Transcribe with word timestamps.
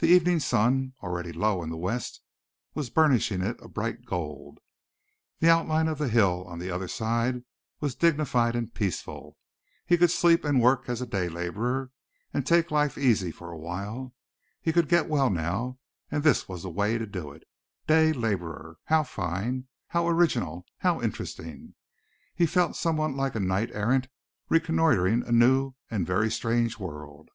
The 0.00 0.08
evening 0.08 0.40
sun, 0.40 0.92
already 1.02 1.32
low 1.32 1.62
in 1.62 1.70
the 1.70 1.78
west 1.78 2.20
was 2.74 2.90
burnishing 2.90 3.40
it 3.40 3.56
a 3.62 3.68
bright 3.68 4.04
gold. 4.04 4.58
The 5.38 5.48
outline 5.48 5.86
of 5.88 5.96
the 5.96 6.08
hill 6.08 6.44
on 6.44 6.58
the 6.58 6.70
other 6.70 6.88
side 6.88 7.44
was 7.80 7.94
dignified 7.94 8.54
and 8.54 8.74
peaceful. 8.74 9.38
He 9.86 9.96
could 9.96 10.10
sleep 10.10 10.44
and 10.44 10.60
work 10.60 10.88
as 10.88 11.00
a 11.00 11.06
day 11.06 11.28
laborer 11.28 11.90
and 12.34 12.44
take 12.44 12.70
life 12.72 12.98
easy 12.98 13.30
for 13.30 13.50
a 13.50 13.56
while. 13.58 14.12
He 14.60 14.72
could 14.74 14.88
get 14.88 15.08
well 15.08 15.30
now 15.30 15.78
and 16.10 16.22
this 16.22 16.48
was 16.48 16.64
the 16.64 16.68
way 16.68 16.98
to 16.98 17.06
do 17.06 17.30
it. 17.30 17.44
Day 17.86 18.12
laborer! 18.12 18.78
How 18.86 19.04
fine, 19.04 19.68
how 19.86 20.06
original, 20.08 20.66
how 20.78 21.00
interesting. 21.00 21.76
He 22.34 22.44
felt 22.44 22.76
somewhat 22.76 23.14
like 23.14 23.36
a 23.36 23.40
knight 23.40 23.70
errant 23.72 24.08
reconnoitring 24.50 25.22
a 25.22 25.32
new 25.32 25.74
and 25.90 26.06
very 26.06 26.30
strange 26.30 26.78
world. 26.78 27.30